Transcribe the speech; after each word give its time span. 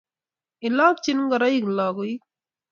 ilokchin 0.67 1.19
ngoroik 1.25 1.61
lakoik 1.77 2.21